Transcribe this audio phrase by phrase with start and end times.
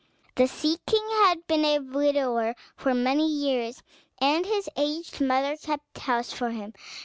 [0.33, 3.83] The Sea King had been a widower for many years,
[4.19, 6.73] and his aged mother kept house for him.